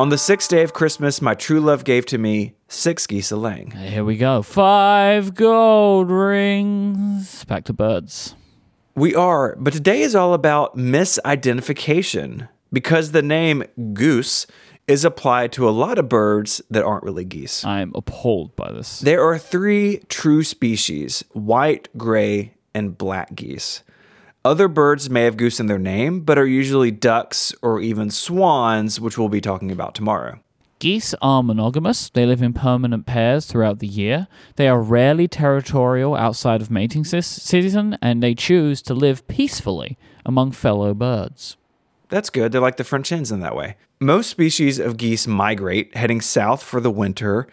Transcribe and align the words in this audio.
On 0.00 0.10
the 0.10 0.18
sixth 0.18 0.48
day 0.48 0.62
of 0.62 0.72
Christmas, 0.72 1.20
my 1.20 1.34
true 1.34 1.58
love 1.58 1.82
gave 1.82 2.06
to 2.06 2.18
me 2.18 2.54
six 2.68 3.04
geese 3.04 3.32
a 3.32 3.36
laying. 3.36 3.72
Here 3.72 4.04
we 4.04 4.16
go. 4.16 4.42
Five 4.42 5.34
gold 5.34 6.08
rings. 6.08 7.44
Back 7.46 7.64
to 7.64 7.72
birds. 7.72 8.36
We 8.94 9.16
are, 9.16 9.56
but 9.58 9.72
today 9.72 10.02
is 10.02 10.14
all 10.14 10.34
about 10.34 10.76
misidentification 10.76 12.48
because 12.72 13.10
the 13.10 13.22
name 13.22 13.64
goose 13.92 14.46
is 14.86 15.04
applied 15.04 15.50
to 15.54 15.68
a 15.68 15.70
lot 15.70 15.98
of 15.98 16.08
birds 16.08 16.62
that 16.70 16.84
aren't 16.84 17.02
really 17.02 17.24
geese. 17.24 17.64
I'm 17.64 17.90
appalled 17.96 18.54
by 18.54 18.70
this. 18.70 19.00
There 19.00 19.24
are 19.24 19.36
three 19.36 20.02
true 20.08 20.44
species 20.44 21.24
white, 21.32 21.88
gray, 21.98 22.54
and 22.72 22.96
black 22.96 23.34
geese. 23.34 23.82
Other 24.48 24.66
birds 24.66 25.10
may 25.10 25.24
have 25.24 25.36
goose 25.36 25.60
in 25.60 25.66
their 25.66 25.78
name, 25.78 26.20
but 26.20 26.38
are 26.38 26.46
usually 26.46 26.90
ducks 26.90 27.52
or 27.60 27.82
even 27.82 28.10
swans, 28.10 28.98
which 28.98 29.18
we'll 29.18 29.28
be 29.28 29.42
talking 29.42 29.70
about 29.70 29.94
tomorrow. 29.94 30.40
Geese 30.78 31.14
are 31.20 31.42
monogamous. 31.42 32.08
They 32.08 32.24
live 32.24 32.40
in 32.40 32.54
permanent 32.54 33.04
pairs 33.04 33.44
throughout 33.44 33.80
the 33.80 33.86
year. 33.86 34.26
They 34.56 34.66
are 34.66 34.80
rarely 34.80 35.28
territorial 35.28 36.14
outside 36.14 36.62
of 36.62 36.70
mating 36.70 37.04
season, 37.04 37.98
and 38.00 38.22
they 38.22 38.34
choose 38.34 38.80
to 38.84 38.94
live 38.94 39.28
peacefully 39.28 39.98
among 40.24 40.52
fellow 40.52 40.94
birds. 40.94 41.58
That's 42.08 42.30
good. 42.30 42.50
They're 42.50 42.62
like 42.62 42.78
the 42.78 42.84
French 42.84 43.10
hens 43.10 43.30
in 43.30 43.40
that 43.40 43.54
way. 43.54 43.76
Most 44.00 44.30
species 44.30 44.78
of 44.78 44.96
geese 44.96 45.26
migrate, 45.26 45.94
heading 45.94 46.22
south 46.22 46.62
for 46.62 46.80
the 46.80 46.90
winter 46.90 47.46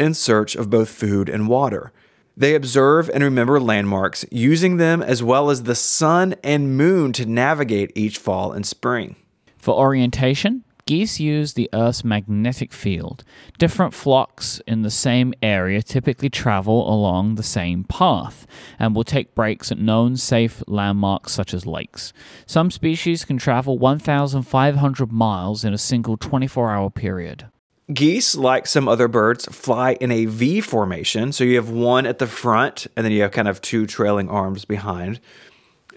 in 0.00 0.14
search 0.14 0.56
of 0.56 0.70
both 0.70 0.88
food 0.88 1.28
and 1.28 1.46
water. 1.46 1.92
They 2.38 2.54
observe 2.54 3.10
and 3.12 3.24
remember 3.24 3.58
landmarks, 3.58 4.24
using 4.30 4.76
them 4.76 5.02
as 5.02 5.24
well 5.24 5.50
as 5.50 5.64
the 5.64 5.74
sun 5.74 6.36
and 6.44 6.76
moon 6.76 7.12
to 7.14 7.26
navigate 7.26 7.90
each 7.96 8.16
fall 8.16 8.52
and 8.52 8.64
spring. 8.64 9.16
For 9.56 9.74
orientation, 9.74 10.62
geese 10.86 11.18
use 11.18 11.54
the 11.54 11.68
Earth's 11.72 12.04
magnetic 12.04 12.72
field. 12.72 13.24
Different 13.58 13.92
flocks 13.92 14.60
in 14.68 14.82
the 14.82 14.90
same 14.90 15.34
area 15.42 15.82
typically 15.82 16.30
travel 16.30 16.88
along 16.88 17.34
the 17.34 17.42
same 17.42 17.82
path 17.82 18.46
and 18.78 18.94
will 18.94 19.02
take 19.02 19.34
breaks 19.34 19.72
at 19.72 19.80
known 19.80 20.16
safe 20.16 20.62
landmarks 20.68 21.32
such 21.32 21.52
as 21.52 21.66
lakes. 21.66 22.12
Some 22.46 22.70
species 22.70 23.24
can 23.24 23.38
travel 23.38 23.80
1,500 23.80 25.10
miles 25.10 25.64
in 25.64 25.74
a 25.74 25.78
single 25.78 26.16
24 26.16 26.70
hour 26.70 26.88
period. 26.88 27.48
Geese, 27.92 28.36
like 28.36 28.66
some 28.66 28.86
other 28.86 29.08
birds, 29.08 29.46
fly 29.46 29.94
in 29.94 30.10
a 30.10 30.26
V 30.26 30.60
formation. 30.60 31.32
So 31.32 31.42
you 31.42 31.56
have 31.56 31.70
one 31.70 32.04
at 32.04 32.18
the 32.18 32.26
front, 32.26 32.86
and 32.94 33.04
then 33.04 33.12
you 33.12 33.22
have 33.22 33.32
kind 33.32 33.48
of 33.48 33.62
two 33.62 33.86
trailing 33.86 34.28
arms 34.28 34.64
behind. 34.66 35.20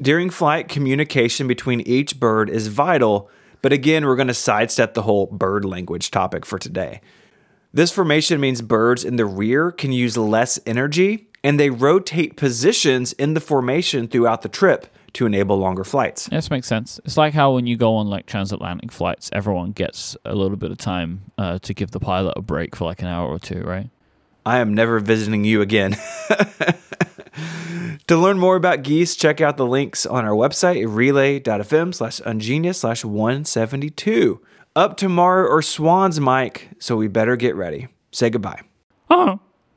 During 0.02 0.30
flight, 0.30 0.70
communication 0.70 1.48
between 1.48 1.82
each 1.82 2.20
bird 2.20 2.50
is 2.50 2.68
vital, 2.68 3.30
but 3.62 3.74
again, 3.74 4.06
we're 4.06 4.16
going 4.16 4.30
to 4.30 4.34
sidestep 4.34 4.94
the 4.94 5.02
whole 5.02 5.28
bird 5.28 5.66
language 5.66 6.12
topic 6.12 6.46
for 6.46 6.58
today. 6.58 7.02
This 7.74 7.92
formation 7.92 8.40
means 8.40 8.62
birds 8.62 9.04
in 9.04 9.18
the 9.18 9.26
rear 9.26 9.72
can 9.72 9.92
use 9.92 10.18
less 10.18 10.60
energy, 10.66 11.30
and 11.44 11.60
they 11.60 11.70
rotate 11.70 12.38
positions 12.38 13.14
in 13.14 13.34
the 13.34 13.42
formation 13.42 14.08
throughout 14.08 14.44
the 14.44 14.50
trip 14.50 14.88
to 15.14 15.26
enable 15.26 15.58
longer 15.58 15.84
flights. 15.84 16.28
This 16.28 16.50
makes 16.50 16.68
sense. 16.68 17.00
It's 17.06 17.18
like 17.18 17.34
how 17.34 17.54
when 17.54 17.68
you 17.68 17.78
go 17.78 17.96
on 17.96 18.08
like 18.08 18.26
transatlantic 18.26 18.92
flights, 18.92 19.30
everyone 19.34 19.72
gets 19.72 20.16
a 20.26 20.36
little 20.36 20.58
bit 20.58 20.72
of 20.72 20.78
time 20.78 21.32
uh, 21.38 21.60
to 21.60 21.74
give 21.74 21.92
the 21.92 22.00
pilot 22.00 22.34
a 22.36 22.42
break 22.42 22.76
for 22.76 22.86
like 22.86 23.02
an 23.02 23.08
hour 23.08 23.28
or 23.28 23.40
two, 23.40 23.62
right? 23.62 23.90
I 24.46 24.60
am 24.60 24.74
never 24.74 25.00
visiting 25.00 25.44
you 25.44 25.62
again. 25.62 25.92
to 28.08 28.18
learn 28.18 28.40
more 28.40 28.56
about 28.56 28.84
geese, 28.84 29.16
check 29.16 29.40
out 29.40 29.58
the 29.58 29.66
links 29.66 30.06
on 30.06 30.26
our 30.26 30.32
website, 30.32 30.86
relay.fm 30.88 31.94
slash 31.94 32.20
ungenius 32.22 32.76
slash 32.76 33.06
172. 33.06 34.42
Up 34.76 34.98
tomorrow 34.98 35.48
or 35.48 35.62
swans, 35.62 36.20
Myke, 36.20 36.70
so 36.80 36.96
we 36.96 37.08
better 37.08 37.36
get 37.36 37.56
ready. 37.56 37.88
Say 38.12 38.30
goodbye. 38.30 38.62
Uh-huh. 39.10 39.38